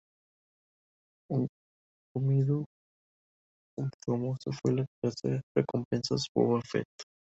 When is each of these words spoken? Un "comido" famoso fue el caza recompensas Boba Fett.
Un 1.29 1.47
"comido" 2.11 2.65
famoso 4.03 4.49
fue 4.51 4.71
el 4.71 4.87
caza 4.99 5.43
recompensas 5.55 6.25
Boba 6.33 6.59
Fett. 6.63 6.87